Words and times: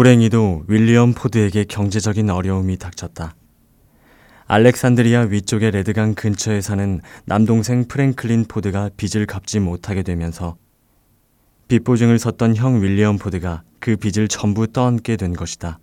불행히도 0.00 0.64
윌리엄 0.66 1.12
포드에게 1.12 1.64
경제적인 1.64 2.30
어려움이 2.30 2.78
닥쳤다. 2.78 3.34
알렉산드리아 4.46 5.26
위쪽의 5.28 5.72
레드강 5.72 6.14
근처에 6.14 6.62
사는 6.62 7.02
남동생 7.26 7.84
프랭클린 7.86 8.46
포드가 8.48 8.88
빚을 8.96 9.26
갚지 9.26 9.60
못하게 9.60 10.02
되면서 10.02 10.56
빚보증을 11.68 12.18
섰던 12.18 12.56
형 12.56 12.80
윌리엄 12.82 13.18
포드가 13.18 13.62
그 13.78 13.96
빚을 13.96 14.28
전부 14.28 14.66
떠안게 14.66 15.18
된 15.18 15.34
것이다. 15.34 15.78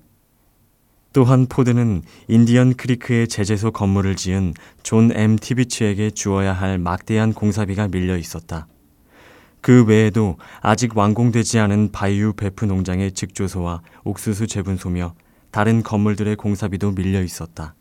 또한 1.13 1.45
포드는 1.45 2.01
인디언 2.27 2.73
크리크에 2.73 3.27
제재소 3.27 3.69
건물을 3.69 4.15
지은 4.15 4.55
존 4.81 5.11
M. 5.13 5.35
티비츠에게 5.35 6.09
주어야 6.09 6.53
할 6.53 6.79
막대한 6.79 7.33
공사비가 7.33 7.87
밀려 7.89 8.17
있었다. 8.17 8.67
그 9.67 9.83
외에도 9.83 10.37
아직 10.61 10.97
완공되지 10.97 11.59
않은 11.59 11.91
바이유 11.91 12.31
뵈프 12.37 12.63
농장의 12.63 13.11
직조소와 13.11 13.81
옥수수 14.05 14.47
재분소며 14.47 15.13
다른 15.51 15.83
건물들의 15.83 16.37
공사비도 16.37 16.91
밀려 16.91 17.21
있었다. 17.21 17.75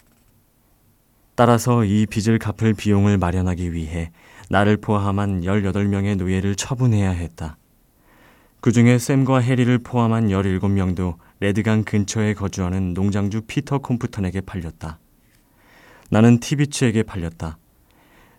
따라서 1.37 1.85
이 1.85 2.07
빚을 2.07 2.41
갚을 2.41 2.75
비용을 2.75 3.19
마련하기 3.19 3.73
위해 3.73 4.11
나를 4.51 4.79
포함한 4.79 5.43
18명의 5.43 6.17
노예를 6.17 6.57
처분해야 6.57 7.11
했다. 7.11 7.57
그 8.61 8.73
중에 8.73 8.99
샘과 8.99 9.39
해리를 9.39 9.79
포함한 9.79 10.27
17명도 10.27 11.19
레드강 11.39 11.85
근처에 11.85 12.35
거주하는 12.35 12.95
농장주 12.95 13.43
피터 13.43 13.79
콤프턴에게 13.79 14.41
팔렸다. 14.41 14.99
나는 16.11 16.41
티비츠에게 16.41 17.05
팔렸다. 17.05 17.59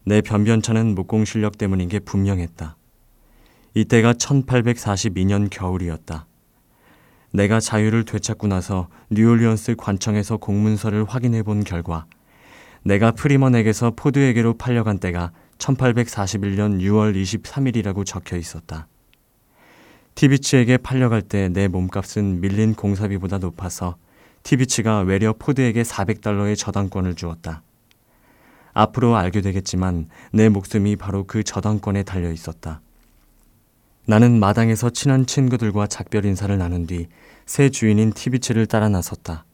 내 0.04 0.20
변변찮은 0.20 0.96
목공 0.96 1.24
실력 1.24 1.58
때문인 1.58 1.88
게 1.88 2.00
분명했다. 2.00 2.76
이때가 3.78 4.14
1842년 4.14 5.50
겨울이었다. 5.52 6.26
내가 7.32 7.60
자유를 7.60 8.06
되찾고 8.06 8.48
나서 8.48 8.88
뉴올리언스 9.12 9.76
관청에서 9.76 10.38
공문서를 10.38 11.06
확인해 11.06 11.44
본 11.44 11.64
결과 11.64 12.08
내가 12.82 13.12
프리먼에게서 13.12 13.94
포드에게로 13.96 14.56
팔려간 14.56 14.98
때가 14.98 15.32
1841년 15.60 16.80
6월 16.82 17.14
23일이라고 17.22 18.04
적혀 18.04 18.38
있었다. 18.38 18.88
티비츠에게 20.16 20.78
팔려갈 20.78 21.22
때 21.22 21.48
내 21.48 21.68
몸값은 21.68 22.42
밀린 22.42 22.74
공사비보다 22.74 23.38
높아서 23.38 23.98
티비츠가 24.42 25.02
외려 25.02 25.34
포드에게 25.34 25.84
400달러의 25.84 26.58
저당권을 26.58 27.14
주었다. 27.14 27.62
앞으로 28.74 29.16
알게 29.18 29.42
되겠지만 29.42 30.10
내 30.34 30.50
목숨이 30.50 30.96
바로 30.96 31.26
그 31.26 31.44
저당권에 31.44 32.02
달려 32.02 32.32
있었다. 32.32 32.82
나는 34.08 34.40
마당에서 34.40 34.90
친한 34.90 35.26
친구들과 35.26 35.86
작별 35.88 36.26
인사를 36.26 36.58
나눈 36.58 36.88
뒤 36.88 37.08
새 37.48 37.70
주인인 37.70 38.12
티비치를 38.12 38.68
따라 38.68 38.90
나섰다. 38.90 39.46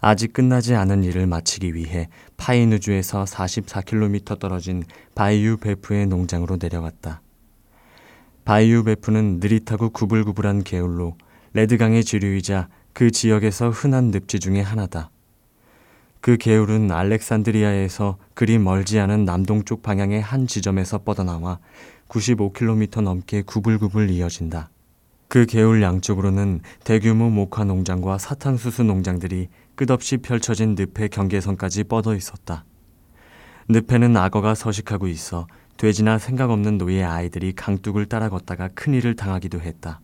아직 0.00 0.32
끝나지 0.32 0.74
않은 0.74 1.02
일을 1.02 1.26
마치기 1.26 1.74
위해 1.74 2.08
파이누주에서 2.36 3.24
44km 3.24 4.38
떨어진 4.38 4.84
바이유 5.14 5.56
베프의 5.56 6.06
농장으로 6.06 6.56
내려갔다. 6.60 7.20
바이유 8.44 8.84
베프는 8.84 9.40
느릿하고 9.40 9.90
구불구불한 9.90 10.62
개울로 10.62 11.16
레드강의 11.52 12.04
지류이자 12.04 12.68
그 12.92 13.10
지역에서 13.10 13.70
흔한 13.70 14.12
늪지 14.12 14.38
중의 14.38 14.62
하나다. 14.62 15.10
그 16.20 16.36
개울은 16.36 16.92
알렉산드리아에서 16.92 18.18
그리 18.34 18.58
멀지 18.58 19.00
않은 19.00 19.24
남동쪽 19.24 19.82
방향의 19.82 20.22
한 20.22 20.46
지점에서 20.46 20.98
뻗어나와 20.98 21.58
95km 22.08 23.02
넘게 23.02 23.42
구불구불 23.42 24.10
이어진다. 24.10 24.70
그 25.28 25.46
개울 25.46 25.82
양쪽으로는 25.82 26.60
대규모 26.84 27.30
목화 27.30 27.64
농장과 27.64 28.18
사탕수수 28.18 28.84
농장들이 28.84 29.48
끝없이 29.74 30.18
펼쳐진 30.18 30.76
늪의 30.76 31.08
경계선까지 31.08 31.84
뻗어 31.84 32.14
있었다. 32.14 32.64
늪에는 33.68 34.16
악어가 34.16 34.54
서식하고 34.54 35.08
있어 35.08 35.46
돼지나 35.76 36.18
생각 36.18 36.50
없는 36.50 36.78
노예 36.78 37.02
아이들이 37.02 37.52
강둑을 37.52 38.06
따라 38.06 38.28
걷다가 38.28 38.68
큰일을 38.74 39.16
당하기도 39.16 39.60
했다. 39.60 40.00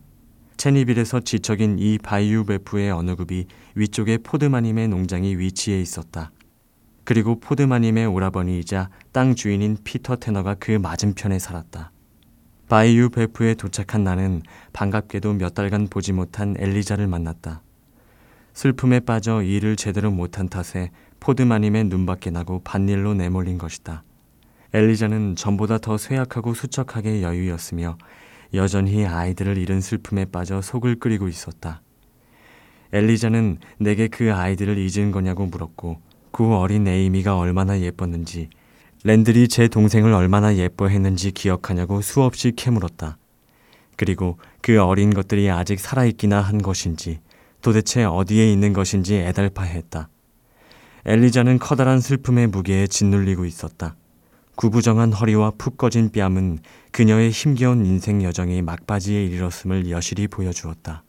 체니빌에서 0.57 1.21
지척인 1.21 1.79
이 1.79 1.97
바이유 1.97 2.45
베프의 2.45 2.91
어느 2.91 3.15
굽이 3.15 3.47
위쪽에 3.75 4.17
포드마님의 4.17 4.89
농장이 4.89 5.37
위치해 5.37 5.79
있었다. 5.79 6.31
그리고 7.03 7.39
포드마님의 7.39 8.05
오라버니이자 8.05 8.89
땅 9.11 9.33
주인인 9.33 9.77
피터 9.83 10.17
테너가 10.17 10.55
그 10.59 10.71
맞은편에 10.71 11.39
살았다. 11.39 11.91
바이유 12.71 13.09
베프에 13.09 13.55
도착한 13.55 14.05
나는 14.05 14.43
반갑게도 14.71 15.33
몇 15.33 15.53
달간 15.53 15.89
보지 15.89 16.13
못한 16.13 16.55
엘리자를 16.57 17.05
만났다. 17.05 17.61
슬픔에 18.53 19.01
빠져 19.01 19.41
일을 19.41 19.75
제대로 19.75 20.09
못한 20.09 20.47
탓에 20.47 20.89
포드마님의 21.19 21.83
눈밖에 21.83 22.29
나고 22.29 22.61
반일로 22.63 23.13
내몰린 23.15 23.57
것이다. 23.57 24.05
엘리자는 24.73 25.35
전보다 25.35 25.79
더 25.79 25.97
쇠약하고 25.97 26.53
수척하게 26.53 27.23
여유였으며 27.23 27.97
여전히 28.53 29.05
아이들을 29.05 29.57
잃은 29.57 29.81
슬픔에 29.81 30.23
빠져 30.23 30.61
속을 30.61 30.97
끓이고 30.99 31.27
있었다. 31.27 31.81
엘리자는 32.93 33.57
내게 33.79 34.07
그 34.07 34.33
아이들을 34.33 34.77
잊은 34.77 35.11
거냐고 35.11 35.45
물었고 35.45 35.99
그 36.31 36.55
어린 36.55 36.87
에이미가 36.87 37.37
얼마나 37.37 37.77
예뻤는지 37.81 38.49
랜들이 39.03 39.47
제 39.47 39.67
동생을 39.67 40.13
얼마나 40.13 40.55
예뻐했는지 40.55 41.31
기억하냐고 41.31 42.01
수없이 42.01 42.51
캐물었다. 42.55 43.17
그리고 43.97 44.37
그 44.61 44.79
어린 44.79 45.11
것들이 45.11 45.49
아직 45.49 45.79
살아있기나 45.79 46.39
한 46.39 46.61
것인지 46.61 47.19
도대체 47.61 48.03
어디에 48.03 48.51
있는 48.51 48.73
것인지 48.73 49.15
애달파했다. 49.15 50.07
엘리자는 51.05 51.57
커다란 51.57 51.99
슬픔의 51.99 52.47
무게에 52.47 52.85
짓눌리고 52.85 53.45
있었다. 53.45 53.95
구부정한 54.55 55.13
허리와 55.13 55.53
푹 55.57 55.77
꺼진 55.77 56.11
뺨은 56.11 56.59
그녀의 56.91 57.31
힘겨운 57.31 57.87
인생 57.87 58.21
여정이 58.21 58.61
막바지에 58.61 59.25
이르렀음을 59.25 59.89
여실히 59.89 60.27
보여주었다. 60.27 61.03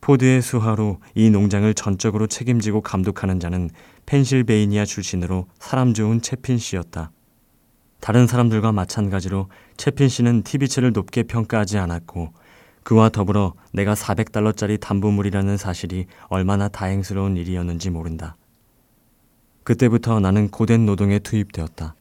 포드의 0.00 0.40
수하로 0.40 1.00
이 1.14 1.28
농장을 1.28 1.74
전적으로 1.74 2.28
책임지고 2.28 2.80
감독하는 2.80 3.40
자는 3.40 3.68
펜실베이니아 4.06 4.86
출신으로 4.86 5.48
사람 5.58 5.92
좋은 5.92 6.22
채핀 6.22 6.56
씨였다. 6.56 7.10
다른 8.00 8.26
사람들과 8.26 8.72
마찬가지로 8.72 9.48
채핀 9.76 10.08
씨는 10.08 10.42
티비츠를 10.42 10.92
높게 10.92 11.22
평가하지 11.24 11.78
않았고 11.78 12.32
그와 12.82 13.08
더불어 13.08 13.54
내가 13.72 13.94
400달러짜리 13.94 14.80
담보물이라는 14.80 15.56
사실이 15.56 16.06
얼마나 16.28 16.68
다행스러운 16.68 17.36
일이었는지 17.36 17.90
모른다. 17.90 18.36
그때부터 19.64 20.20
나는 20.20 20.48
고된 20.50 20.86
노동에 20.86 21.18
투입되었다. 21.18 21.96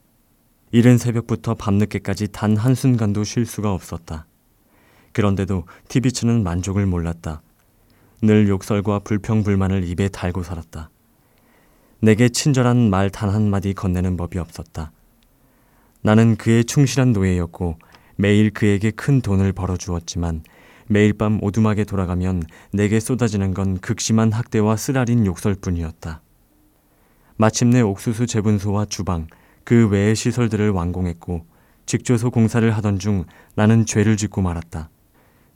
이른 0.72 0.98
새벽부터 1.00 1.56
밤늦게까지 1.56 2.28
단 2.32 2.56
한순간도 2.56 3.24
쉴 3.24 3.46
수가 3.46 3.74
없었다. 3.74 4.28
그런데도 5.14 5.64
티비츠는 5.88 6.44
만족을 6.44 6.86
몰랐다. 6.86 7.42
늘 8.22 8.48
욕설과 8.48 9.00
불평불만을 9.00 9.84
입에 9.86 10.10
달고 10.10 10.44
살았다. 10.44 10.90
내게 12.02 12.30
친절한 12.30 12.90
말 12.90 13.10
단 13.10 13.30
한마디 13.30 13.74
건네는 13.74 14.18
법이 14.18 14.38
없었다. 14.38 14.92
나는 16.06 16.36
그의 16.36 16.66
충실한 16.66 17.14
노예였고 17.14 17.80
매일 18.16 18.52
그에게 18.52 18.92
큰 18.92 19.22
돈을 19.22 19.54
벌어주었지만 19.54 20.44
매일 20.88 21.14
밤 21.14 21.40
오두막에 21.42 21.84
돌아가면 21.84 22.44
내게 22.72 23.00
쏟아지는 23.00 23.56
건 23.56 23.80
극심한 23.80 24.32
학대와 24.32 24.78
쓰라린 24.78 25.26
욕설뿐이었다. 25.26 26.22
마침내 27.38 27.82
옥수수 27.82 28.28
재분소와 28.28 28.86
주방, 28.86 29.26
그 29.64 29.88
외의 29.88 30.16
시설들을 30.16 30.70
완공했고 30.70 31.48
직조소 31.88 32.30
공사를 32.30 32.70
하던 32.70 33.00
중 33.00 33.26
나는 33.56 33.88
죄를 33.88 34.16
짓고 34.16 34.44
말았다. 34.44 34.92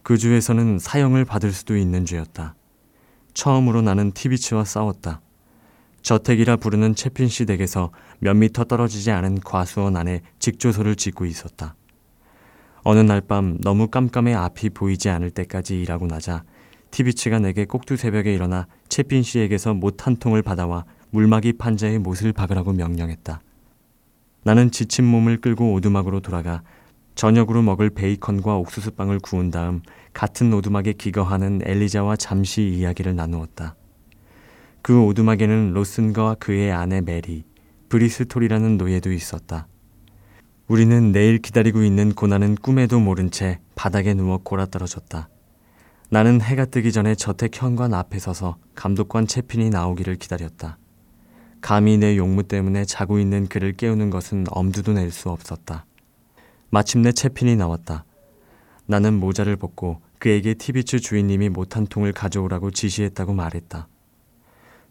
그 0.01 0.17
주에서는 0.17 0.79
사형을 0.79 1.25
받을 1.25 1.51
수도 1.51 1.77
있는 1.77 2.05
죄였다. 2.05 2.55
처음으로 3.35 3.83
나는 3.83 4.13
티비치와 4.13 4.65
싸웠다. 4.65 5.21
저택이라 6.01 6.57
부르는 6.57 6.95
채핀 6.95 7.27
씨 7.27 7.45
댁에서 7.45 7.91
몇 8.19 8.35
미터 8.35 8.63
떨어지지 8.63 9.11
않은 9.11 9.41
과수원 9.41 9.97
안에 9.97 10.21
직조소를 10.39 10.95
짓고 10.95 11.25
있었다. 11.25 11.75
어느 12.83 12.99
날 12.99 13.21
밤 13.21 13.57
너무 13.61 13.87
깜깜해 13.87 14.33
앞이 14.33 14.69
보이지 14.69 15.09
않을 15.09 15.31
때까지 15.31 15.81
일하고 15.81 16.07
나자 16.07 16.43
티비치가 16.91 17.37
내게 17.39 17.65
꼭두 17.65 17.97
새벽에 17.97 18.33
일어나 18.33 18.67
채핀 18.87 19.21
씨에게서 19.21 19.73
못 19.73 20.07
한 20.07 20.15
통을 20.15 20.41
받아와 20.41 20.85
물막이 21.11 21.53
판자에 21.53 21.97
못을 21.97 22.33
박으라고 22.33 22.73
명령했다. 22.73 23.41
나는 24.43 24.71
지친 24.71 25.05
몸을 25.05 25.41
끌고 25.41 25.73
오두막으로 25.73 26.21
돌아가 26.21 26.63
저녁으로 27.15 27.61
먹을 27.61 27.89
베이컨과 27.89 28.55
옥수수빵을 28.57 29.19
구운 29.19 29.51
다음 29.51 29.81
같은 30.13 30.53
오두막에 30.53 30.93
기거하는 30.93 31.61
엘리자와 31.65 32.15
잠시 32.15 32.63
이야기를 32.63 33.15
나누었다. 33.15 33.75
그 34.81 35.03
오두막에는 35.03 35.73
로슨과 35.73 36.35
그의 36.39 36.71
아내 36.71 37.01
메리, 37.01 37.43
브리스톨이라는 37.89 38.77
노예도 38.77 39.11
있었다. 39.11 39.67
우리는 40.67 41.11
내일 41.11 41.39
기다리고 41.39 41.83
있는 41.83 42.13
고난은 42.13 42.55
꿈에도 42.55 42.99
모른 42.99 43.31
채 43.31 43.59
바닥에 43.75 44.13
누워 44.13 44.37
곯아떨어졌다. 44.37 45.29
나는 46.11 46.41
해가 46.41 46.65
뜨기 46.65 46.91
전에 46.91 47.15
저택 47.15 47.61
현관 47.61 47.93
앞에 47.93 48.19
서서 48.19 48.57
감독관 48.75 49.27
채핀이 49.27 49.69
나오기를 49.69 50.15
기다렸다. 50.15 50.77
감히 51.61 51.97
내 51.97 52.17
용무 52.17 52.43
때문에 52.43 52.85
자고 52.85 53.19
있는 53.19 53.47
그를 53.47 53.73
깨우는 53.73 54.09
것은 54.09 54.45
엄두도 54.49 54.93
낼 54.93 55.11
수 55.11 55.29
없었다. 55.29 55.85
마침내 56.69 57.11
채핀이 57.11 57.55
나왔다. 57.57 58.05
나는 58.85 59.19
모자를 59.19 59.55
벗고 59.55 60.01
그에게 60.19 60.53
티비츠 60.53 60.99
주인님이 60.99 61.49
못한 61.49 61.85
통을 61.85 62.13
가져오라고 62.13 62.71
지시했다고 62.71 63.33
말했다. 63.33 63.87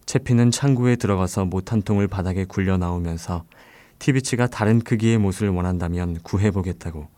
채핀은 0.08 0.52
창구에 0.52 0.96
들어가서 0.96 1.44
못 1.44 1.70
한 1.70 1.82
통을 1.82 2.08
바닥에 2.08 2.46
굴려 2.46 2.78
나오면서 2.78 3.44
티비츠가 3.98 4.46
다른 4.46 4.80
크기의 4.80 5.18
못을 5.18 5.50
원한다면 5.50 6.20
구해보겠다고 6.22 7.08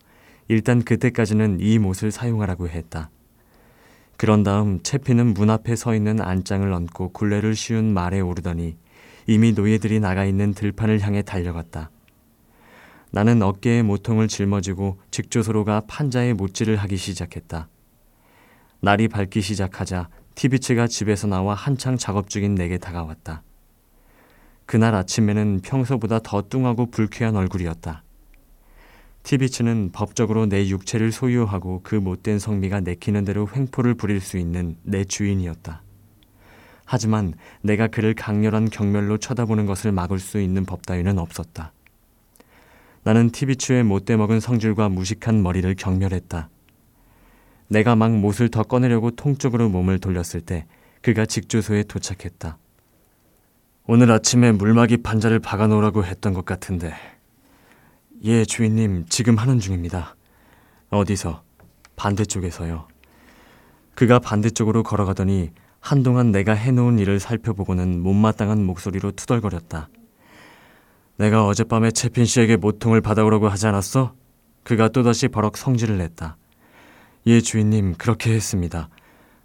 일단 0.49 0.83
그때까지는 0.83 1.61
이 1.61 1.79
못을 1.79 2.11
사용하라고 2.11 2.69
했다. 2.69 3.11
그런 4.17 4.43
다음 4.43 4.83
채피는 4.83 5.35
문 5.35 5.51
앞에 5.51 5.77
서 5.77 5.95
있는 5.95 6.21
안장을 6.21 6.71
얹고 6.73 7.13
굴레를 7.13 7.55
씌운 7.55 7.95
말에 7.95 8.19
오르더니 8.19 8.77
이미 9.29 9.53
노예들이 9.53 10.01
나가 10.01 10.25
있는 10.25 10.53
들판을 10.53 10.99
향해 10.99 11.23
달려갔다. 11.23 11.93
나는 13.13 13.41
어깨에 13.41 13.83
모통을 13.85 14.27
짊어지고 14.27 14.99
직조소로가 15.13 15.83
판자에 15.87 16.33
못질을 16.33 16.75
하기 16.75 16.97
시작했다. 16.97 17.69
날이 18.81 19.07
밝기 19.07 19.43
시작하자 19.43 20.09
티비츠가 20.35 20.87
집에서 20.87 21.27
나와 21.27 21.55
한창 21.55 21.97
작업 21.97 22.31
중인 22.31 22.55
내게 22.55 22.79
다가왔다. 22.79 23.43
그날 24.67 24.95
아침에는 24.95 25.61
평소보다 25.63 26.21
더 26.21 26.43
뚱하고 26.43 26.91
불쾌한 26.91 27.37
얼굴이었다. 27.37 28.05
티비츠는 29.23 29.91
법적으로 29.93 30.47
내 30.47 30.69
육체를 30.69 31.13
소유하고 31.13 31.81
그 31.83 31.95
못된 31.95 32.39
성미가 32.39 32.81
내키는 32.81 33.25
대로 33.25 33.49
횡포를 33.55 33.95
부릴 33.95 34.21
수 34.21 34.39
있는 34.39 34.77
내 34.83 35.05
주인이었다. 35.05 35.83
하지만 36.85 37.35
내가 37.63 37.87
그를 37.87 38.15
강렬한 38.15 38.71
경멸로 38.71 39.19
쳐다보는 39.19 39.67
것을 39.67 39.93
막을 39.93 40.19
수 40.19 40.41
있는 40.41 40.65
법 40.65 40.87
따위는 40.87 41.19
없었다. 41.19 41.73
나는 43.03 43.31
티비츠의 43.31 43.85
못돼 43.85 44.17
먹은 44.17 44.41
성질과 44.41 44.89
무식한 44.89 45.43
머리를 45.43 45.73
경멸했다. 45.77 46.49
내가 47.71 47.95
막 47.95 48.13
못을 48.13 48.49
더 48.49 48.65
꺼내려고 48.65 49.13
통 49.13 49.37
쪽으로 49.37 49.69
몸을 49.69 50.01
돌렸을 50.01 50.41
때 50.41 50.67
그가 51.03 51.25
직주소에 51.25 51.85
도착했다. 51.85 52.59
오늘 53.87 54.11
아침에 54.11 54.51
물막이 54.53 54.99
판자를 54.99 55.39
박아놓으라고 55.39 56.05
했던 56.05 56.35
것 56.35 56.45
같은데. 56.45 56.93
예, 58.25 58.45
주인님, 58.45 59.07
지금 59.09 59.37
하는 59.37 59.61
중입니다. 59.61 60.17
어디서? 60.91 61.43
반대쪽에서요. 61.95 62.89
그가 63.95 64.19
반대쪽으로 64.19 64.83
걸어가더니 64.83 65.51
한동안 65.79 66.33
내가 66.33 66.53
해놓은 66.53 66.99
일을 66.99 67.21
살펴보고는 67.21 68.01
못마땅한 68.01 68.65
목소리로 68.65 69.13
투덜거렸다. 69.13 69.89
내가 71.19 71.47
어젯밤에 71.47 71.93
채핀 71.93 72.25
씨에게 72.25 72.57
모통을 72.57 73.01
받아오라고 73.01 73.49
하지 73.49 73.69
않았어? 73.69 74.15
그가 74.65 74.89
또다시 74.89 75.29
버럭 75.29 75.57
성질을 75.57 75.99
냈다. 75.99 76.37
예, 77.27 77.41
주인님, 77.41 77.95
그렇게 77.99 78.33
했습니다. 78.33 78.89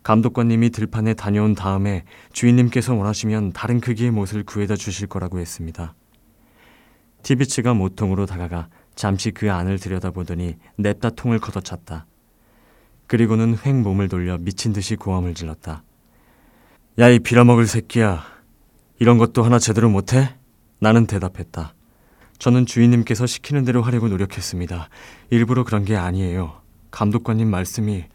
감독관님이 0.03 0.69
들판에 0.69 1.13
다녀온 1.15 1.55
다음에 1.55 2.03
주인님께서 2.31 2.93
원하시면 2.93 3.53
다른 3.53 3.81
크기의 3.81 4.11
못을 4.11 4.43
구해다 4.43 4.75
주실 4.75 5.07
거라고 5.07 5.39
했습니다. 5.39 5.95
티비츠가 7.23 7.73
모통으로 7.73 8.27
다가가 8.27 8.69
잠시 8.93 9.31
그 9.31 9.51
안을 9.51 9.79
들여다보더니 9.79 10.55
냅다 10.77 11.09
통을 11.09 11.39
걷어찼다. 11.39 12.05
그리고는 13.07 13.57
횡 13.65 13.81
몸을 13.81 14.07
돌려 14.07 14.37
미친 14.37 14.73
듯이 14.73 14.95
고함을 14.95 15.33
질렀다. 15.33 15.83
야, 16.99 17.09
이 17.09 17.19
빌어먹을 17.19 17.67
새끼야. 17.67 18.23
이런 18.99 19.17
것도 19.17 19.43
하나 19.43 19.59
제대로 19.59 19.89
못해? 19.89 20.35
나는 20.79 21.07
대답했다. 21.07 21.73
저는 22.37 22.65
주인님께서 22.65 23.25
시키는 23.25 23.65
대로 23.65 23.81
하려고 23.81 24.07
노력했습니다. 24.07 24.89
일부러 25.31 25.63
그런 25.63 25.83
게 25.83 25.95
아니에요. 25.95 26.64
감독관님 26.95 27.49
말씀이. 27.49 28.05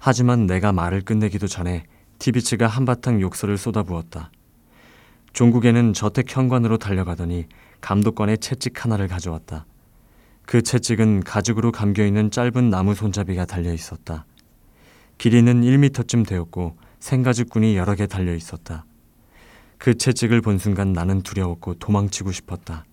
하지만 0.00 0.48
내가 0.48 0.72
말을 0.72 1.02
끝내기도 1.02 1.46
전에 1.46 1.84
티비츠가 2.18 2.66
한바탕 2.66 3.20
욕설을 3.20 3.56
쏟아부었다. 3.56 4.32
종국에는 5.32 5.92
저택 5.92 6.26
현관으로 6.28 6.78
달려가더니 6.78 7.46
감독관의 7.80 8.38
채찍 8.38 8.84
하나를 8.84 9.06
가져왔다. 9.06 9.64
그 10.44 10.60
채찍은 10.60 11.20
가죽으로 11.20 11.70
감겨 11.70 12.04
있는 12.04 12.32
짧은 12.32 12.68
나무 12.68 12.96
손잡이가 12.96 13.44
달려 13.44 13.72
있었다. 13.72 14.26
길이는 15.18 15.62
1미터쯤 15.62 16.26
되었고 16.26 16.76
생가죽군이 16.98 17.76
여러 17.76 17.94
개 17.94 18.08
달려 18.08 18.34
있었다. 18.34 18.86
그 19.78 19.96
채찍을 19.96 20.40
본 20.40 20.58
순간 20.58 20.92
나는 20.92 21.22
두려웠고 21.22 21.74
도망치고 21.74 22.32
싶었다. 22.32 22.84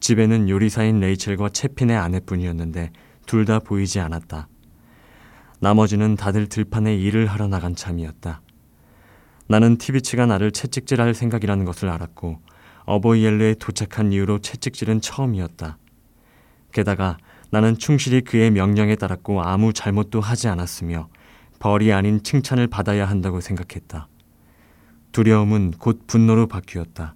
집에는 0.00 0.50
요리사인 0.50 1.00
레이첼과 1.00 1.48
채핀의 1.48 1.96
아내뿐이었는데 1.96 2.92
둘 3.26 3.44
다 3.44 3.58
보이지 3.58 4.00
않았다. 4.00 4.48
나머지는 5.60 6.16
다들 6.16 6.48
들판에 6.48 6.96
일을 6.96 7.26
하러 7.26 7.46
나간 7.48 7.74
참이었다. 7.74 8.42
나는 9.46 9.76
티비치가 9.76 10.26
나를 10.26 10.50
채찍질할 10.52 11.14
생각이라는 11.14 11.64
것을 11.64 11.88
알았고 11.88 12.40
어버이엘르에 12.86 13.54
도착한 13.54 14.12
이후로 14.12 14.40
채찍질은 14.40 15.00
처음이었다. 15.00 15.78
게다가 16.72 17.18
나는 17.50 17.78
충실히 17.78 18.20
그의 18.22 18.50
명령에 18.50 18.96
따랐고 18.96 19.42
아무 19.42 19.72
잘못도 19.72 20.20
하지 20.20 20.48
않았으며 20.48 21.08
벌이 21.58 21.92
아닌 21.92 22.22
칭찬을 22.22 22.66
받아야 22.66 23.06
한다고 23.08 23.40
생각했다. 23.40 24.08
두려움은 25.12 25.72
곧 25.78 26.02
분노로 26.06 26.46
바뀌었다. 26.48 27.14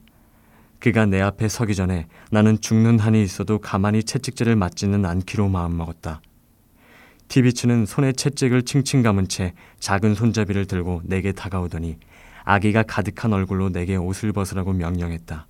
그가 0.80 1.06
내 1.06 1.20
앞에 1.20 1.48
서기 1.48 1.74
전에 1.74 2.06
나는 2.30 2.60
죽는 2.60 2.98
한이 2.98 3.22
있어도 3.22 3.58
가만히 3.58 4.02
채찍질을 4.02 4.56
맞지는 4.56 5.04
않기로 5.04 5.48
마음먹었다. 5.48 6.20
티비츠는 7.28 7.84
손에 7.86 8.12
채찍을 8.12 8.62
칭칭 8.62 9.02
감은 9.02 9.28
채 9.28 9.54
작은 9.80 10.14
손잡이를 10.14 10.66
들고 10.66 11.02
내게 11.04 11.32
다가오더니 11.32 11.98
아기가 12.44 12.82
가득한 12.82 13.32
얼굴로 13.32 13.70
내게 13.70 13.96
옷을 13.96 14.32
벗으라고 14.32 14.72
명령했다. 14.72 15.46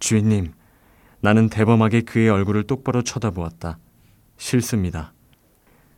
주인님, 0.00 0.52
나는 1.20 1.48
대범하게 1.48 2.02
그의 2.02 2.28
얼굴을 2.28 2.64
똑바로 2.64 3.02
쳐다보았다. 3.02 3.78
싫습니다. 4.36 5.12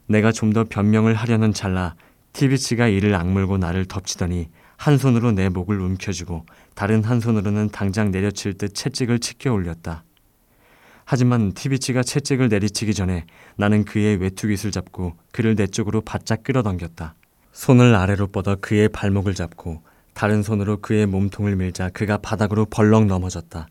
내가 0.07 0.33
좀 0.33 0.53
더 0.53 0.65
변명을 0.65 1.15
하려는 1.15 1.53
찰나 1.53 1.95
티비치가 2.33 2.89
이를 2.89 3.15
악물고 3.15 3.59
나를 3.59 3.85
덮치더니 3.87 4.49
한 4.77 4.99
손으로 4.99 5.33
내 5.33 5.49
목을 5.49 5.81
움켜쥐고 5.81 6.47
다른 6.75 7.05
한 7.05 7.21
손으로는 7.21 7.71
당장 7.71 8.11
내려칠 8.11 8.55
듯 8.55 8.75
채찍을 8.75 9.19
치켜 9.19 9.53
올렸다. 9.53 10.05
하지만 11.05 11.53
티비치가 11.53 12.03
채찍을 12.03 12.49
내리치기 12.49 12.95
전에 12.95 13.27
나는 13.57 13.85
그의 13.85 14.17
외투깃을 14.17 14.71
잡고 14.71 15.15
그를 15.33 15.57
내 15.57 15.67
쪽으로 15.67 16.01
바짝 16.03 16.45
끌어당겼다. 16.45 17.15
손을 17.53 17.95
아래로 17.95 18.29
뻗어 18.29 18.57
그의 18.61 18.89
발목을 18.89 19.35
잡고 19.35 19.83
다른 20.15 20.43
손으로 20.43 20.79
그의 20.79 21.07
몸통을 21.07 21.57
밀자 21.57 21.89
그가 21.91 22.19
바닥으로 22.19 22.67
벌렁 22.67 23.07
넘어졌다. 23.07 23.67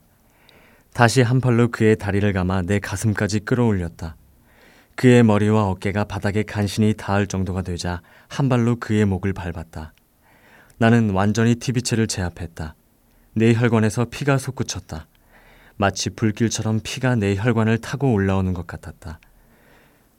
다시 0.93 1.21
한 1.21 1.39
팔로 1.39 1.69
그의 1.69 1.95
다리를 1.95 2.31
감아 2.33 2.63
내 2.63 2.79
가슴까지 2.79 3.41
끌어올렸다. 3.41 4.15
그의 4.95 5.23
머리와 5.23 5.67
어깨가 5.69 6.03
바닥에 6.03 6.43
간신히 6.43 6.93
닿을 6.93 7.27
정도가 7.27 7.61
되자 7.61 8.01
한 8.27 8.49
발로 8.49 8.75
그의 8.75 9.05
목을 9.05 9.31
밟았다. 9.31 9.93
나는 10.77 11.11
완전히 11.11 11.55
티비체를 11.55 12.07
제압했다. 12.07 12.75
내 13.33 13.53
혈관에서 13.53 14.05
피가 14.05 14.37
솟구쳤다. 14.37 15.07
마치 15.77 16.09
불길처럼 16.09 16.81
피가 16.83 17.15
내 17.15 17.35
혈관을 17.35 17.79
타고 17.79 18.11
올라오는 18.11 18.53
것 18.53 18.67
같았다. 18.67 19.19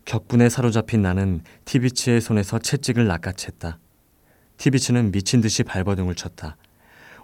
격분에 0.04 0.48
사로잡힌 0.48 1.02
나는 1.02 1.42
티비치의 1.64 2.20
손에서 2.20 2.58
채찍을 2.58 3.06
낚아챘다. 3.06 3.76
티비치는 4.56 5.12
미친 5.12 5.40
듯이 5.40 5.62
발버둥을 5.62 6.14
쳤다. 6.14 6.56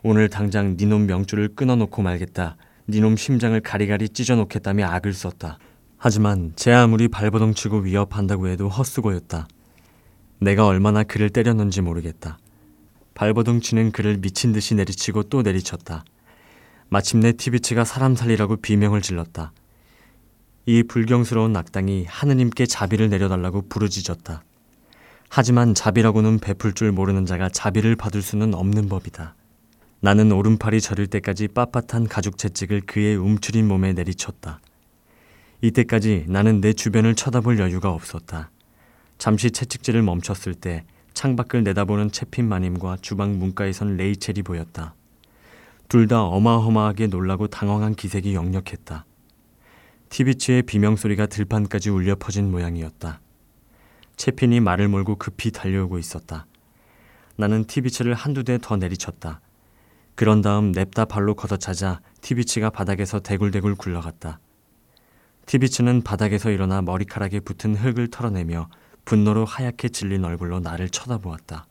오늘 0.03 0.29
당장 0.29 0.77
니놈 0.79 1.07
명줄을 1.07 1.55
끊어놓고 1.55 2.03
말겠다. 2.03 2.57
니놈 2.89 3.17
심장을 3.17 3.59
가리가리 3.61 4.11
찢어놓겠다며 4.11 4.87
악을 4.87 5.13
썼다. 5.13 5.59
하지만 5.97 6.53
제 6.57 6.73
아무리 6.73 7.09
발버둥 7.09 7.55
치고 7.55 7.79
위협한다고 7.79 8.49
해도 8.49 8.69
헛수고였다. 8.69 9.49
내가 10.41 10.67
얼마나 10.67 11.03
그를 11.03 11.31
때렸는지 11.31 11.81
모르겠다. 11.81 12.39
발버둥 13.17 13.63
치는 13.63 13.93
그를 13.93 14.19
미친 14.19 14.53
듯이 14.53 14.75
내리치고 14.75 15.25
또 15.25 15.41
내리쳤다. 15.41 16.05
마침내 16.91 17.33
티비치가 17.33 17.83
사람 17.85 18.15
살리라고 18.15 18.57
비명을 18.57 19.01
질렀다. 19.01 19.53
이 20.67 20.83
불경스러운 20.83 21.51
악당이 21.51 22.05
하느님께 22.07 22.67
자비를 22.67 23.09
내려달라고 23.09 23.69
부르짖었다. 23.71 24.45
하지만 25.31 25.75
자비라고는 25.75 26.41
베풀 26.41 26.75
줄 26.75 26.93
모르는 26.93 27.25
자가 27.25 27.49
자비를 27.49 27.97
받을 27.97 28.21
수는 28.21 28.53
없는 28.55 28.91
법이다. 28.91 29.35
나는 30.01 30.31
오른팔이 30.31 30.83
저릴 30.83 31.07
때까지 31.07 31.49
빳빳한 31.49 32.09
가죽 32.11 32.37
채찍을 32.37 32.83
그의 32.83 33.17
움츠린 33.17 33.67
몸에 33.67 33.95
내리쳤다. 33.95 34.61
이때까지 35.63 36.27
나는 36.29 36.61
내 36.61 36.75
주변을 36.75 37.15
쳐다볼 37.15 37.59
여유가 37.61 37.91
없었다. 37.93 38.51
잠시 39.17 39.51
채찍질을 39.51 40.03
멈췄을 40.03 40.53
때 40.53 40.85
창밖을 41.17 41.65
내다보는 41.65 42.13
채핀 42.13 42.47
마님과 42.47 42.99
주방 43.01 43.39
문가에 43.39 43.73
선 43.73 43.97
레이첼이 43.97 44.43
보였다. 44.43 44.95
둘 45.89 46.09
다 46.09 46.23
어마어마하게 46.23 47.07
놀라고 47.07 47.47
당황한 47.47 47.95
기색이 47.95 48.35
역력했다. 48.35 49.07
티비치의 50.11 50.63
비명소리가 50.65 51.25
들판까지 51.27 51.89
울려 51.89 52.17
퍼진 52.17 52.51
모양이었다. 52.51 53.21
채핀이 54.17 54.61
말을 54.61 54.89
몰고 54.89 55.17
급히 55.17 55.51
달려오고 55.51 55.99
있었다. 55.99 56.47
나는 57.37 57.65
티비치를 57.65 58.13
한두 58.13 58.45
대 58.45 58.59
더 58.59 58.77
내리쳤다. 58.77 59.41
그런 60.17 60.43
다음 60.43 60.73
냅다 60.73 61.07
발로 61.07 61.35
걷어차자 61.35 62.03
티비치가 62.21 62.69
바닥에서 62.69 63.21
대굴대굴 63.21 63.77
굴러갔다. 63.77 64.39
티비치는 65.47 66.03
바닥에서 66.03 66.51
일어나 66.51 66.83
머리카락에 66.83 67.41
붙은 67.41 67.75
흙을 67.75 68.09
털어내며 68.09 68.69
분노로 69.07 69.45
하얗게 69.45 69.89
질린 69.89 70.25
얼굴로 70.25 70.61
나를 70.61 70.91
쳐다보았다. 70.91 71.67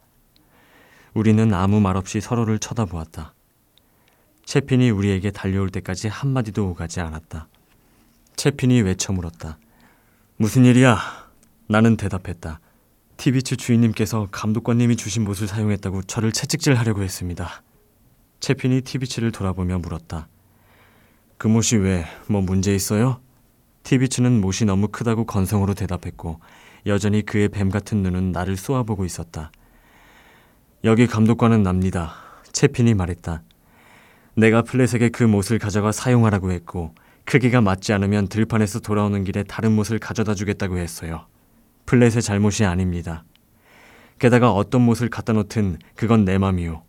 우리는 1.14 1.54
아무 1.54 1.82
말 1.82 1.98
없이 1.98 2.22
서로를 2.22 2.58
쳐다보았다. 2.60 3.34
채핀이 4.46 4.90
우리에게 4.90 5.32
달려올 5.32 5.70
때까지 5.70 6.08
한마디도 6.08 6.68
오가지 6.70 7.02
않았다. 7.02 7.48
채핀이 8.38 8.82
외쳐 8.82 9.12
물었다. 9.12 9.58
무슨 10.38 10.66
일이야? 10.66 10.98
나는 11.68 11.98
대답했다. 11.98 12.62
티비츠 13.18 13.58
주인님께서 13.58 14.30
감독관님이 14.32 14.96
주신 14.96 15.24
못을 15.26 15.48
사용했다고 15.48 16.04
저를 16.04 16.32
채찍질 16.32 16.76
하려고 16.76 17.04
했습니다. 17.04 17.64
채핀이 18.40 18.82
티비츠를 18.82 19.32
돌아보며 19.32 19.80
물었다. 19.80 20.30
그 21.38 21.48
못이 21.48 21.78
왜, 21.78 22.06
뭐 22.28 22.42
문제 22.42 22.74
있어요? 22.74 23.20
티비츠는 23.84 24.40
못이 24.40 24.66
너무 24.66 24.88
크다고 24.88 25.26
건성으로 25.26 25.74
대답했고 25.74 26.40
여전히 26.86 27.24
그의 27.24 27.50
뱀 27.50 27.70
같은 27.70 28.04
눈은 28.04 28.32
나를 28.32 28.58
쏘아보고 28.58 29.06
있었다. 29.06 29.52
여기 30.84 31.08
감독관은 31.08 31.64
납니다. 31.64 32.14
채핀이 32.52 32.94
말했다. 32.94 33.42
내가 34.36 34.62
플랫에게 34.62 35.10
그 35.10 35.24
못을 35.24 35.58
가져가 35.58 35.92
사용하라고 35.92 36.52
했고 36.52 36.94
크기가 37.24 37.62
맞지 37.62 37.92
않으면 37.94 38.28
들판에서 38.28 38.82
돌아오는 38.82 39.24
길에 39.24 39.44
다른 39.44 39.72
못을 39.72 39.98
가져다 39.98 40.36
주겠다고 40.36 40.78
했어요. 40.78 41.26
플랫의 41.88 42.22
잘못이 42.22 42.66
아닙니다. 42.66 43.24
게다가 44.20 44.52
어떤 44.52 44.82
못을 44.82 45.10
갖다 45.10 45.34
놓든 45.34 45.80
그건 45.96 46.24
내 46.24 46.38
맘이요. 46.38 46.84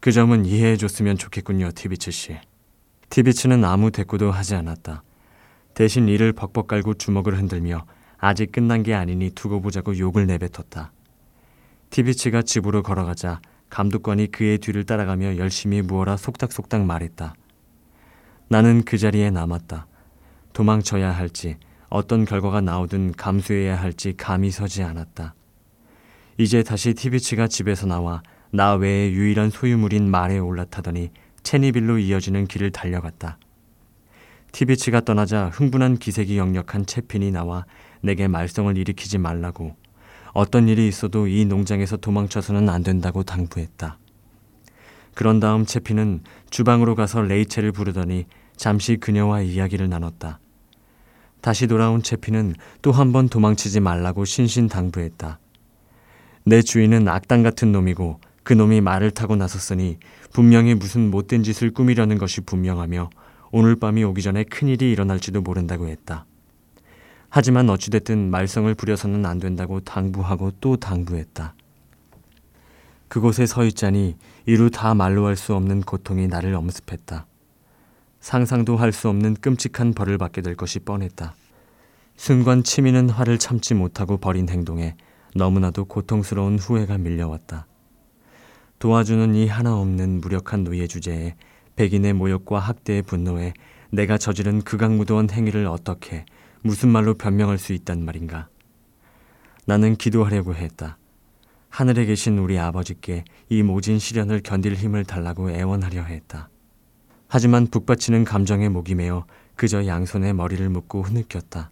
그 0.00 0.12
점은 0.12 0.44
이해해 0.44 0.76
줬으면 0.76 1.16
좋겠군요, 1.16 1.70
티비츠 1.74 2.10
씨. 2.10 2.36
티비츠는 3.10 3.64
아무 3.64 3.90
대꾸도 3.90 4.30
하지 4.30 4.54
않았다. 4.54 5.02
대신 5.74 6.08
이를 6.08 6.32
벅벅 6.32 6.68
깔고 6.68 6.94
주먹을 6.94 7.38
흔들며 7.38 7.84
아직 8.18 8.52
끝난 8.52 8.82
게 8.82 8.94
아니니 8.94 9.30
두고 9.30 9.60
보자고 9.60 9.96
욕을 9.96 10.26
내뱉었다. 10.26 10.92
티비치가 11.90 12.42
집으로 12.42 12.82
걸어가자 12.82 13.40
감독관이 13.70 14.30
그의 14.30 14.58
뒤를 14.58 14.84
따라가며 14.84 15.36
열심히 15.38 15.82
무어라 15.82 16.16
속닥속닥 16.16 16.84
말했다. 16.84 17.34
나는 18.48 18.82
그 18.82 18.98
자리에 18.98 19.30
남았다. 19.30 19.86
도망쳐야 20.52 21.10
할지 21.12 21.56
어떤 21.88 22.24
결과가 22.24 22.60
나오든 22.60 23.12
감수해야 23.12 23.80
할지 23.80 24.14
감이 24.16 24.50
서지 24.50 24.82
않았다. 24.82 25.34
이제 26.38 26.62
다시 26.62 26.94
티비치가 26.94 27.48
집에서 27.48 27.86
나와 27.86 28.22
나 28.50 28.74
외의 28.74 29.12
유일한 29.12 29.50
소유물인 29.50 30.10
말에 30.10 30.38
올라타더니 30.38 31.10
체니빌로 31.42 31.98
이어지는 31.98 32.46
길을 32.46 32.70
달려갔다. 32.70 33.38
티비치가 34.58 35.00
떠나자 35.02 35.50
흥분한 35.50 35.98
기색이 35.98 36.36
역력한 36.36 36.84
채핀이 36.84 37.30
나와 37.30 37.64
내게 38.00 38.26
말썽을 38.26 38.76
일으키지 38.76 39.16
말라고 39.16 39.76
어떤 40.32 40.66
일이 40.66 40.88
있어도 40.88 41.28
이 41.28 41.44
농장에서 41.44 41.96
도망쳐서는 41.96 42.68
안 42.68 42.82
된다고 42.82 43.22
당부했다. 43.22 43.98
그런 45.14 45.38
다음 45.38 45.64
채피는 45.64 46.22
주방으로 46.50 46.96
가서 46.96 47.22
레이첼을 47.22 47.70
부르더니 47.70 48.26
잠시 48.56 48.96
그녀와 48.96 49.42
이야기를 49.42 49.88
나눴다. 49.88 50.40
다시 51.40 51.68
돌아온 51.68 52.02
채피는 52.02 52.56
또한 52.82 53.12
번 53.12 53.28
도망치지 53.28 53.78
말라고 53.78 54.24
신신당부했다. 54.24 55.38
내 56.46 56.62
주인은 56.62 57.06
악당 57.06 57.44
같은 57.44 57.70
놈이고 57.70 58.18
그 58.42 58.54
놈이 58.54 58.80
말을 58.80 59.12
타고 59.12 59.36
나섰으니 59.36 59.98
분명히 60.32 60.74
무슨 60.74 61.12
못된 61.12 61.44
짓을 61.44 61.70
꾸미려는 61.70 62.18
것이 62.18 62.40
분명하며 62.40 63.10
오늘 63.50 63.76
밤이 63.76 64.04
오기 64.04 64.22
전에 64.22 64.44
큰일이 64.44 64.90
일어날지도 64.92 65.40
모른다고 65.40 65.88
했다. 65.88 66.26
하지만 67.30 67.68
어찌됐든 67.70 68.30
말썽을 68.30 68.74
부려서는 68.74 69.26
안 69.26 69.38
된다고 69.38 69.80
당부하고 69.80 70.52
또 70.60 70.76
당부했다. 70.76 71.54
그곳에 73.08 73.46
서 73.46 73.64
있자니 73.64 74.16
이루 74.46 74.70
다 74.70 74.94
말로 74.94 75.26
할 75.26 75.36
수 75.36 75.54
없는 75.54 75.82
고통이 75.82 76.28
나를 76.28 76.54
엄습했다. 76.54 77.26
상상도 78.20 78.76
할 78.76 78.92
수 78.92 79.08
없는 79.08 79.34
끔찍한 79.34 79.94
벌을 79.94 80.18
받게 80.18 80.42
될 80.42 80.56
것이 80.56 80.80
뻔했다. 80.80 81.34
순간 82.16 82.62
치미는 82.62 83.08
화를 83.10 83.38
참지 83.38 83.74
못하고 83.74 84.18
벌인 84.18 84.48
행동에 84.48 84.96
너무나도 85.34 85.84
고통스러운 85.84 86.58
후회가 86.58 86.98
밀려왔다. 86.98 87.66
도와주는 88.78 89.34
이 89.34 89.46
하나 89.46 89.76
없는 89.76 90.20
무력한 90.20 90.64
노예 90.64 90.86
주제에 90.86 91.36
백인의 91.78 92.12
모욕과 92.12 92.58
학대의 92.58 93.02
분노에 93.02 93.54
내가 93.90 94.18
저지른 94.18 94.62
극악무도한 94.62 95.30
행위를 95.30 95.66
어떻게 95.66 96.26
무슨 96.60 96.88
말로 96.88 97.14
변명할 97.14 97.56
수 97.56 97.72
있단 97.72 98.04
말인가. 98.04 98.48
나는 99.64 99.94
기도하려고 99.94 100.56
했다. 100.56 100.98
하늘에 101.68 102.04
계신 102.04 102.36
우리 102.38 102.58
아버지께 102.58 103.22
이 103.48 103.62
모진 103.62 104.00
시련을 104.00 104.40
견딜 104.42 104.74
힘을 104.74 105.04
달라고 105.04 105.52
애원하려 105.52 106.02
했다. 106.02 106.48
하지만 107.28 107.68
북받치는 107.68 108.24
감정에 108.24 108.68
목이 108.68 108.96
메어 108.96 109.24
그저 109.54 109.86
양손에 109.86 110.32
머리를 110.32 110.68
묶고 110.68 111.02
흐느꼈다. 111.02 111.70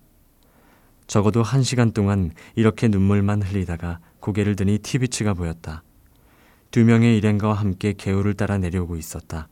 적어도 1.09 1.43
한 1.43 1.65
시간 1.65 1.91
동안 1.91 2.31
이렇게 2.55 2.87
눈물만 2.87 3.43
흘리다가 3.43 3.99
고개를 4.21 4.55
드니 4.55 4.79
티비치가 4.79 5.35
보였다. 5.35 5.83
두 6.71 6.85
명의 6.85 7.17
일행과 7.17 7.55
함께 7.55 7.93
개울을 7.93 8.35
따라 8.35 8.57
내려오고 8.57 8.95
있었다. 8.95 9.49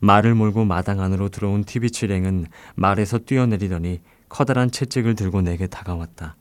말을 0.00 0.34
몰고 0.34 0.64
마당 0.64 1.00
안으로 1.00 1.28
들어온 1.28 1.64
티비치 1.64 2.06
랭은 2.06 2.46
말에서 2.74 3.18
뛰어내리더니 3.18 4.00
커다란 4.28 4.70
채찍을 4.70 5.14
들고 5.14 5.42
내게 5.42 5.66
다가왔다. 5.66 6.36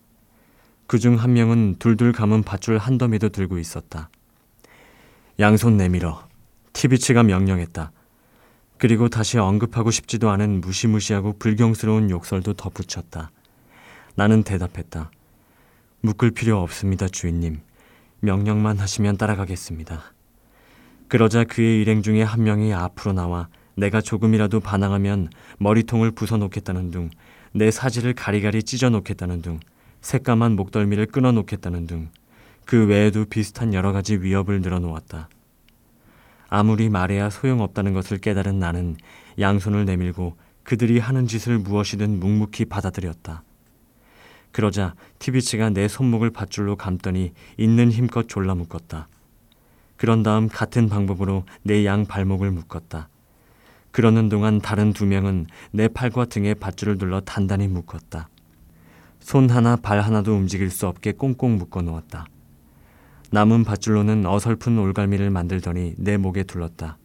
그 0.88 1.00
중 1.00 1.16
한 1.16 1.34
명은 1.34 1.76
둘둘 1.80 2.12
감은 2.12 2.44
밧줄 2.44 2.78
한 2.78 2.98
더미도 2.98 3.30
들고 3.30 3.58
있었다. 3.58 4.10
양손 5.40 5.78
내밀어. 5.78 6.28
티비치가 6.74 7.24
명령했다. 7.24 7.92
그리고 8.78 9.08
다시 9.10 9.38
언급하고 9.40 9.90
싶지도 9.92 10.30
않은 10.32 10.62
무시무시하고 10.62 11.38
불경스러운 11.40 12.10
욕설도 12.10 12.54
덧붙였다. 12.54 13.32
나는 14.16 14.44
대답했다. 14.44 15.12
묶을 16.02 16.32
필요 16.32 16.62
없습니다, 16.62 17.08
주인님. 17.08 17.62
명령만 18.20 18.78
하시면 18.78 19.18
따라가겠습니다. 19.18 20.14
그러자 21.16 21.46
그의 21.46 21.80
일행 21.80 22.02
중에 22.02 22.24
한 22.24 22.44
명이 22.44 22.74
앞으로 22.74 23.14
나와 23.14 23.48
내가 23.76 24.02
조금이라도 24.02 24.60
반항하면 24.60 25.30
머리통을 25.60 26.12
부숴놓겠다는 26.12 26.92
둥, 26.92 27.10
내 27.54 27.72
사지를 27.72 28.14
가리가리 28.14 28.64
찢어놓겠다는 28.64 29.42
둥, 29.42 29.62
새까만 30.02 30.58
목덜미를 30.58 31.06
끊어놓겠다는 31.06 31.88
둥, 31.88 32.10
그 32.66 32.86
외에도 32.86 33.24
비슷한 33.24 33.74
여러 33.74 33.94
가지 33.94 34.18
위협을 34.18 34.60
늘어놓았다. 34.60 35.30
아무리 36.50 36.90
말해야 36.90 37.30
소용없다는 37.30 37.94
것을 37.94 38.18
깨달은 38.18 38.60
나는 38.60 38.98
양손을 39.40 39.86
내밀고 39.86 40.36
그들이 40.64 41.00
하는 41.00 41.28
짓을 41.28 41.60
무엇이든 41.60 42.20
묵묵히 42.20 42.66
받아들였다. 42.66 43.42
그러자 44.52 44.96
티비치가 45.20 45.70
내 45.70 45.88
손목을 45.88 46.32
밧줄로 46.32 46.76
감더니 46.76 47.32
있는 47.56 47.90
힘껏 47.90 48.28
졸라 48.28 48.54
묶었다. 48.54 49.08
그런 49.98 50.24
다음 50.24 50.48
같은 50.48 50.90
방법으로 50.90 51.44
내 51.64 51.86
양 51.86 52.06
발목을 52.06 52.52
묶었다. 52.52 53.10
그러는 53.92 54.28
동안 54.28 54.60
다른 54.60 54.92
두 54.92 55.06
명은 55.06 55.48
내 55.72 55.88
팔과 55.88 56.26
등에 56.26 56.54
밧줄을 56.54 56.98
둘러 56.98 57.22
단단히 57.22 57.68
묶었다. 57.68 58.30
손 59.20 59.50
하나 59.50 59.76
발 59.76 60.02
하나도 60.02 60.36
움직일 60.36 60.70
수 60.70 60.88
없게 60.88 61.14
꽁꽁 61.14 61.58
묶어 61.58 61.82
놓았다. 61.82 62.28
남은 63.32 63.64
밧줄로는 63.64 64.26
어설픈 64.26 64.78
올갈미를 64.78 65.30
만들더니 65.30 65.94
내 65.98 66.18
목에 66.18 66.44
둘렀다. 66.44 66.98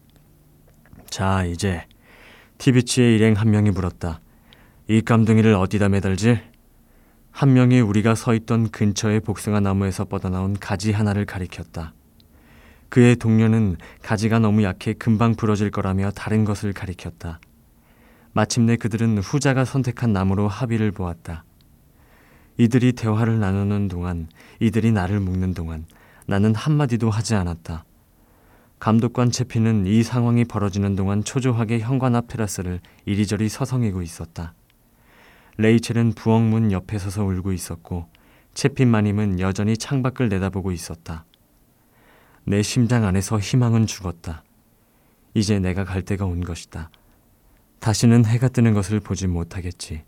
자, 1.09 1.45
이제 1.45 1.87
티비치의 2.59 3.17
일행 3.17 3.35
한 3.35 3.51
명이 3.51 3.71
물었다. 3.71 4.21
이 4.89 5.01
깜둥이를 5.01 5.55
어디다 5.55 5.89
매달지? 5.89 6.41
한 7.31 7.53
명이 7.53 7.81
우리가 7.81 8.15
서 8.17 8.35
있던 8.35 8.71
근처의 8.71 9.21
복숭아 9.21 9.61
나무에서 9.61 10.05
뻗어나온 10.05 10.55
가지 10.59 10.93
하나를 10.93 11.25
가리켰다. 11.25 11.95
그의 12.91 13.17
동료는 13.17 13.77
가지가 14.03 14.41
너무 14.41 14.63
약해 14.63 14.93
금방 14.93 15.37
부러질 15.37 15.71
거라며 15.71 16.11
다른 16.11 16.45
것을 16.45 16.73
가리켰다. 16.73 17.41
마침내 18.33 18.77
그들은 18.77 19.19
후자가 19.19 19.65
선택한 19.65 20.13
나무로 20.13 20.49
합의를 20.49 20.93
보았다. 20.93 21.45
이들이 22.59 22.93
대화를 22.93 23.41
나누는 23.41 23.89
동안, 23.89 24.29
이들이 24.61 24.93
나를 24.93 25.21
묶는 25.21 25.55
동안, 25.55 25.87
나는 26.27 26.55
한마디도 26.55 27.11
하지 27.11 27.35
않았다. 27.35 27.85
감독관 28.81 29.31
채피는 29.31 29.87
이 29.87 30.03
상황이 30.03 30.45
벌어지는 30.45 30.97
동안 30.97 31.23
초조하게 31.23 31.81
현관 31.81 32.15
앞 32.15 32.29
테라스를 32.29 32.81
이리저리 33.05 33.49
서성이고 33.49 34.03
있었다. 34.03 34.55
레이첼은 35.59 36.15
부엌문 36.15 36.73
옆에 36.73 36.99
서서 36.99 37.25
울고 37.25 37.53
있었고 37.53 38.09
채핀 38.55 38.89
마님은 38.89 39.39
여전히 39.39 39.77
창밖을 39.77 40.29
내다보고 40.31 40.73
있었다. 40.73 41.25
내 42.45 42.63
심장 42.63 43.05
안에서 43.05 43.39
희망은 43.39 43.87
죽었다. 43.87 44.43
이제 45.35 45.59
내가 45.59 45.85
갈 45.85 46.03
때가 46.03 46.25
온 46.25 46.41
것이다. 46.41 46.91
다시는 47.79 48.25
해가 48.25 48.49
뜨는 48.49 48.75
것을 48.75 49.01
보지 49.01 49.27
못하겠지. 49.27 50.03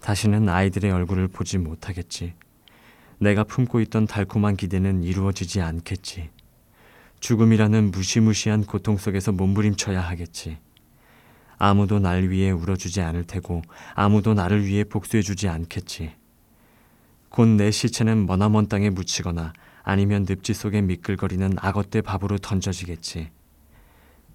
다시는 0.00 0.48
아이들의 0.48 0.90
얼굴을 0.90 1.28
보지 1.28 1.58
못하겠지. 1.58 2.34
내가 3.18 3.44
품고 3.44 3.80
있던 3.82 4.06
달콤한 4.06 4.56
기대는 4.56 5.04
이루어지지 5.04 5.60
않겠지. 5.60 6.30
죽음이라는 7.20 7.90
무시무시한 7.92 8.64
고통 8.64 8.96
속에서 8.96 9.32
몸부림쳐야 9.32 10.00
하겠지. 10.00 10.58
아무도 11.56 12.00
날 12.00 12.28
위해 12.28 12.50
울어주지 12.50 13.00
않을 13.00 13.24
테고 13.24 13.62
아무도 13.94 14.34
나를 14.34 14.66
위해 14.66 14.82
복수해주지 14.84 15.48
않겠지. 15.48 16.12
곧 17.28 17.46
내 17.48 17.70
시체는 17.70 18.26
머나먼 18.26 18.68
땅에 18.68 18.90
묻히거나 18.90 19.52
아니면 19.82 20.26
늪지 20.28 20.54
속에 20.54 20.80
미끌거리는 20.82 21.54
악어떼 21.58 22.02
밥으로 22.02 22.38
던져지겠지. 22.38 23.30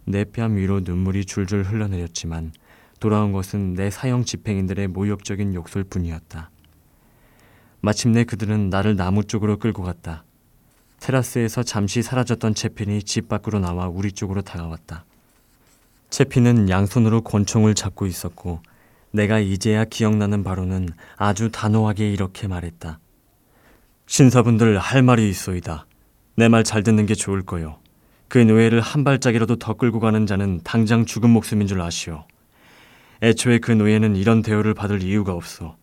내 0.05 0.23
뺨 0.23 0.55
위로 0.55 0.79
눈물이 0.79 1.25
줄줄 1.25 1.63
흘러내렸지만 1.63 2.53
돌아온 2.99 3.31
것은 3.31 3.73
내 3.73 3.89
사형 3.89 4.23
집행인들의 4.23 4.87
모욕적인 4.87 5.53
욕설 5.53 5.83
뿐이었다. 5.83 6.49
마침내 7.81 8.23
그들은 8.23 8.69
나를 8.69 8.95
나무 8.95 9.23
쪽으로 9.23 9.59
끌고 9.59 9.83
갔다. 9.83 10.23
테라스에서 10.99 11.61
잠시 11.63 12.01
사라졌던 12.01 12.55
채핀이 12.55 13.03
집 13.03 13.27
밖으로 13.27 13.59
나와 13.59 13.87
우리 13.87 14.11
쪽으로 14.11 14.41
다가왔다. 14.41 15.05
채핀은 16.09 16.69
양손으로 16.69 17.21
권총을 17.21 17.75
잡고 17.75 18.07
있었고 18.07 18.61
내가 19.11 19.39
이제야 19.39 19.85
기억나는 19.85 20.43
바로는 20.43 20.89
아주 21.17 21.49
단호하게 21.51 22.11
이렇게 22.11 22.47
말했다. 22.47 22.99
신사분들 24.07 24.77
할 24.79 25.03
말이 25.03 25.29
있소이다. 25.29 25.85
내 26.37 26.47
말 26.49 26.63
잘 26.63 26.81
듣는 26.83 27.05
게 27.05 27.13
좋을 27.13 27.43
거요. 27.43 27.79
그 28.29 28.37
노예를 28.37 28.79
한 28.81 29.03
발짝이라도 29.03 29.57
더 29.57 29.73
끌고 29.73 29.99
가는 29.99 30.25
자는 30.25 30.61
당장 30.63 31.05
죽은 31.05 31.29
목숨인 31.29 31.67
줄 31.67 31.81
아시오. 31.81 32.25
애초에 33.21 33.59
그 33.59 33.71
노예는 33.71 34.15
이런 34.15 34.41
대우를 34.41 34.73
받을 34.73 35.01
이유가 35.03 35.33
없어. 35.33 35.75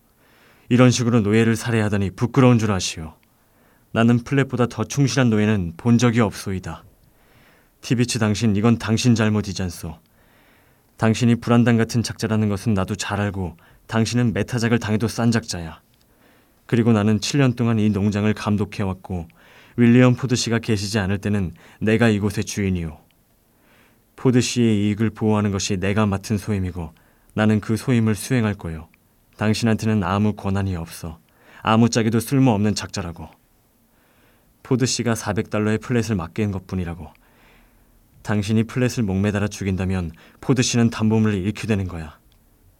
이런 0.69 0.89
식으로 0.89 1.21
노예를 1.21 1.55
살해하다니 1.55 2.11
부끄러운 2.11 2.57
줄 2.57 2.71
아시오. 2.71 3.13
나는 3.91 4.23
플랫보다 4.23 4.67
더 4.67 4.83
충실한 4.83 5.29
노예는 5.29 5.73
본 5.77 5.97
적이 5.97 6.21
없소이다. 6.21 6.83
티비치 7.81 8.17
당신 8.19 8.55
이건 8.55 8.77
당신 8.79 9.13
잘못이잖소. 9.13 9.99
당신이 10.97 11.35
불한당 11.35 11.77
같은 11.77 12.01
작자라는 12.01 12.49
것은 12.49 12.73
나도 12.73 12.95
잘 12.95 13.21
알고 13.21 13.57
당신은 13.87 14.33
매타작을 14.33 14.79
당해도 14.79 15.07
싼 15.07 15.29
작자야. 15.31 15.81
그리고 16.65 16.93
나는 16.93 17.19
7년 17.19 17.55
동안 17.55 17.79
이 17.79 17.89
농장을 17.89 18.31
감독해왔고 18.33 19.27
윌리엄 19.77 20.15
포드 20.15 20.35
씨가 20.35 20.59
계시지 20.59 20.99
않을 20.99 21.17
때는 21.19 21.53
내가 21.79 22.09
이곳의 22.09 22.45
주인이오. 22.45 22.97
포드 24.15 24.41
씨의 24.41 24.87
이익을 24.87 25.09
보호하는 25.09 25.51
것이 25.51 25.77
내가 25.77 26.05
맡은 26.05 26.37
소임이고 26.37 26.93
나는 27.33 27.59
그 27.59 27.75
소임을 27.75 28.15
수행할 28.15 28.55
거요. 28.55 28.87
당신한테는 29.37 30.03
아무 30.03 30.33
권한이 30.33 30.75
없어. 30.75 31.19
아무짝에도 31.61 32.19
쓸모없는 32.19 32.75
작자라고. 32.75 33.27
포드 34.63 34.85
씨가 34.85 35.13
400달러의 35.13 35.81
플랫을 35.81 36.15
맡긴 36.15 36.51
것뿐이라고. 36.51 37.11
당신이 38.23 38.63
플랫을 38.63 39.03
목매달아 39.03 39.49
죽인다면 39.49 40.11
포드 40.41 40.61
씨는 40.61 40.89
담보물을 40.89 41.35
잃게 41.35 41.67
되는 41.67 41.87
거야. 41.87 42.17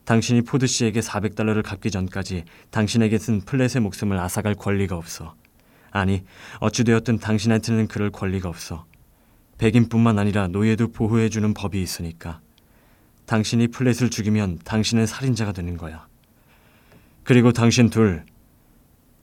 당신이 0.06 0.44
포드 0.44 0.68
씨에게 0.68 1.00
400달러를 1.00 1.64
갚기 1.64 1.92
전까지 1.92 2.46
당신에게는 2.70 3.42
플랫의 3.42 3.82
목숨을 3.82 4.20
앗아갈 4.20 4.54
권리가 4.54 4.96
없어. 4.96 5.36
아니, 5.92 6.24
어찌되었든 6.60 7.20
당신한테는 7.20 7.88
그럴 7.88 8.12
권리가 8.12 8.48
없어. 8.48 8.86
백인뿐만 9.58 10.20
아니라 10.20 10.48
노예도 10.48 10.92
보호해주는 10.92 11.54
법이 11.54 11.82
있으니까. 11.82 12.42
당신이 13.26 13.70
플랫을 13.70 14.10
죽이면 14.12 14.60
당신은 14.64 15.08
살인자가 15.08 15.52
되는 15.52 15.78
거야. 15.78 16.08
그리고 17.24 17.52
당신 17.52 17.90
둘. 17.90 18.24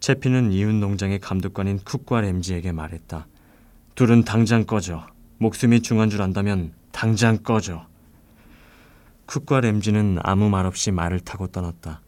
채핀은 0.01 0.51
이웃 0.51 0.75
농장의 0.75 1.21
감독관인 1.21 1.79
쿡과 1.79 2.23
램지에게 2.23 2.73
말했다. 2.73 3.29
둘은 3.95 4.25
당장 4.25 4.65
꺼져. 4.65 5.07
목숨이 5.39 5.83
중한 5.83 6.11
줄 6.11 6.23
안다면 6.23 6.73
당장 6.91 7.39
꺼져. 7.39 7.87
쿡과 9.27 9.61
램지는 9.61 10.19
아무 10.23 10.51
말 10.51 10.67
없이 10.67 10.91
말을 10.91 11.21
타고 11.21 11.47
떠났다. 11.47 12.03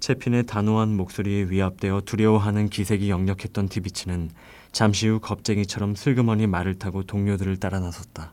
채핀의 0.00 0.46
단호한 0.46 0.96
목소리에 0.96 1.44
위압되어 1.50 2.02
두려워하는 2.06 2.68
기색이 2.68 3.10
역력했던 3.10 3.68
티비치는 3.68 4.30
잠시 4.72 5.08
후 5.08 5.20
겁쟁이처럼 5.20 5.94
슬그머니 5.94 6.46
말을 6.46 6.78
타고 6.78 7.02
동료들을 7.02 7.58
따라 7.58 7.80
나섰다. 7.80 8.32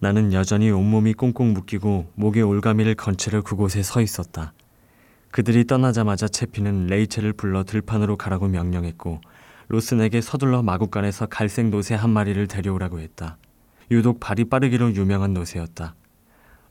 나는 0.00 0.32
여전히 0.32 0.70
온몸이 0.70 1.14
꽁꽁 1.14 1.52
묶이고 1.52 2.12
목에 2.14 2.42
올가미를 2.42 2.94
건 2.94 3.16
채로 3.16 3.42
그곳에 3.42 3.82
서 3.82 4.00
있었다. 4.00 4.52
그들이 5.30 5.66
떠나자마자 5.66 6.26
채피는 6.26 6.88
레이첼을 6.88 7.34
불러 7.34 7.64
들판으로 7.64 8.16
가라고 8.16 8.48
명령했고 8.48 9.20
로슨에게 9.68 10.20
서둘러 10.20 10.62
마구간에서 10.62 11.26
갈색 11.26 11.68
노새 11.68 11.94
한 11.94 12.10
마리를 12.10 12.44
데려오라고 12.48 12.98
했다. 13.00 13.38
유독 13.90 14.20
발이 14.20 14.46
빠르기로 14.46 14.94
유명한 14.94 15.32
노새였다. 15.32 15.94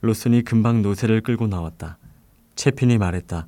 로슨이 0.01 0.43
금방 0.43 0.81
노새를 0.81 1.21
끌고 1.21 1.47
나왔다. 1.47 1.97
채핀이 2.55 2.97
말했다. 2.97 3.47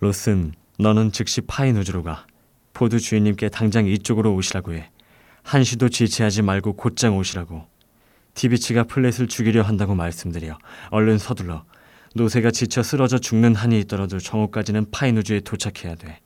로슨, 0.00 0.52
너는 0.78 1.12
즉시 1.12 1.42
파인우즈로 1.42 2.02
가. 2.02 2.26
포드 2.72 2.98
주인님께 2.98 3.50
당장 3.50 3.86
이쪽으로 3.86 4.34
오시라고 4.34 4.72
해. 4.72 4.90
한시도 5.42 5.90
지체하지 5.90 6.42
말고 6.42 6.74
곧장 6.74 7.16
오시라고. 7.18 7.66
티비츠가 8.32 8.84
플랫을 8.84 9.28
죽이려 9.28 9.62
한다고 9.62 9.94
말씀드려. 9.94 10.58
얼른 10.90 11.18
서둘러. 11.18 11.64
노새가 12.14 12.50
지쳐 12.50 12.82
쓰러져 12.82 13.18
죽는 13.18 13.54
한이 13.54 13.78
있더라도 13.80 14.18
정오까지는 14.18 14.90
파인우즈에 14.90 15.40
도착해야 15.40 15.96
돼. 15.96 16.20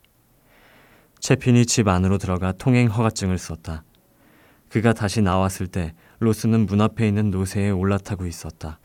채핀이 1.18 1.66
집 1.66 1.88
안으로 1.88 2.18
들어가 2.18 2.52
통행 2.52 2.88
허가증을 2.88 3.38
썼다. 3.38 3.82
그가 4.68 4.92
다시 4.92 5.20
나왔을 5.20 5.66
때 5.66 5.94
로스는 6.20 6.66
문 6.66 6.80
앞에 6.80 7.08
있는 7.08 7.30
노새에 7.30 7.70
올라타고 7.70 8.26
있었다. 8.26 8.78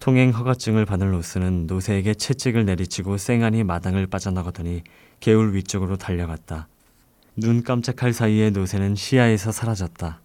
통행 0.00 0.30
허가증을 0.30 0.86
받은 0.86 1.10
로스는 1.10 1.66
노새에게 1.66 2.14
채찍을 2.14 2.64
내리치고 2.64 3.18
쌩안이 3.18 3.64
마당을 3.64 4.06
빠져나가더니 4.06 4.82
개울 5.20 5.54
위쪽으로 5.54 5.98
달려갔다. 5.98 6.68
눈 7.36 7.62
깜짝할 7.62 8.14
사이에 8.14 8.48
노새는 8.48 8.94
시야에서 8.94 9.52
사라졌다. 9.52 10.22